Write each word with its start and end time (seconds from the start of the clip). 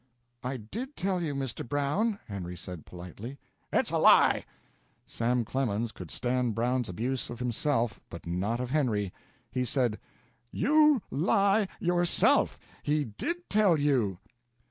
"I 0.43 0.57
did 0.57 0.95
tell 0.95 1.21
you, 1.21 1.35
Mr. 1.35 1.63
Brown," 1.63 2.17
Henry 2.27 2.57
said, 2.57 2.87
politely. 2.87 3.37
"It's 3.71 3.91
a 3.91 3.99
lie!" 3.99 4.45
Sam 5.05 5.45
Clemens 5.45 5.91
could 5.91 6.09
stand 6.09 6.55
Brown's 6.55 6.89
abuse 6.89 7.29
of 7.29 7.37
himself, 7.37 7.99
but 8.09 8.25
not 8.25 8.59
of 8.59 8.71
Henry. 8.71 9.13
He 9.51 9.63
said: 9.63 9.99
"You 10.49 11.03
lie 11.11 11.67
yourself. 11.79 12.57
He 12.81 13.05
did 13.05 13.47
tell 13.47 13.77
you!" 13.79 14.17